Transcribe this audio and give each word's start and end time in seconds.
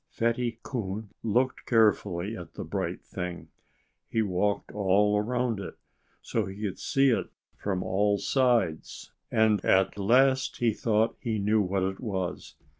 Fatty 0.09 0.57
Coon 0.63 1.11
looked 1.21 1.67
carefully 1.67 2.35
at 2.35 2.55
the 2.55 2.63
bright 2.63 3.03
thing. 3.05 3.49
He 4.09 4.23
walked 4.23 4.71
all 4.71 5.15
around 5.19 5.59
it, 5.59 5.77
so 6.23 6.47
he 6.47 6.59
could 6.63 6.79
see 6.79 7.11
it 7.11 7.29
from 7.55 7.83
all 7.83 8.17
sides. 8.17 9.11
And 9.29 9.63
at 9.63 9.99
last 9.99 10.57
he 10.57 10.73
thought 10.73 11.17
he 11.19 11.37
knew 11.37 11.61
what 11.61 11.83
it 11.83 11.99
was. 11.99 12.55